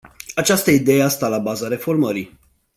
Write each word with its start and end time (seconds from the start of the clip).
Această 0.35 0.71
idee 0.71 1.03
a 1.03 1.07
stat 1.09 1.29
la 1.29 1.37
baza 1.39 1.67
reformării. 1.67 2.39